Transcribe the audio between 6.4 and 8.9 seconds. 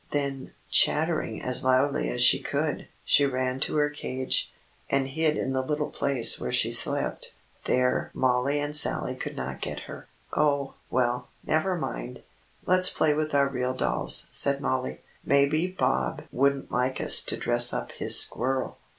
she slept. There Mollie and